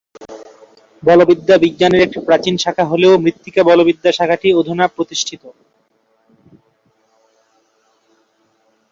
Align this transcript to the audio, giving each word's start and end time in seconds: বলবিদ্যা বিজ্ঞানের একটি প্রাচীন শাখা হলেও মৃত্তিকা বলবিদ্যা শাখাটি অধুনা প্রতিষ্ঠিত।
বলবিদ্যা 1.03 1.55
বিজ্ঞানের 1.57 2.01
একটি 2.03 2.19
প্রাচীন 2.27 2.55
শাখা 2.57 2.85
হলেও 2.85 3.13
মৃত্তিকা 3.17 3.61
বলবিদ্যা 3.63 4.11
শাখাটি 4.11 4.47
অধুনা 4.53 4.85
প্রতিষ্ঠিত। 4.87 5.43